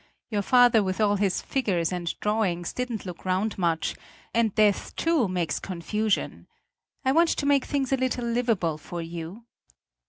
[0.31, 3.93] Your father with all his figures and drawings didn't look round much,
[4.33, 6.47] and the death too makes confusion.
[7.05, 9.45] I want to make things a little livable for you."